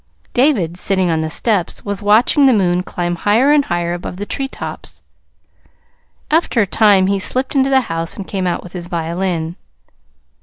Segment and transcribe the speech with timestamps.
[0.33, 4.25] David, sitting on the steps, was watching the moon climb higher and higher above the
[4.25, 5.03] tree tops.
[6.31, 9.57] After a time he slipped into the house and came out with his violin.